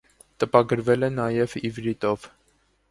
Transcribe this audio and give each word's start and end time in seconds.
Տպագրվել 0.43 1.09
է 1.09 1.11
նաև 1.19 1.55
իվրիտով։ 1.71 2.29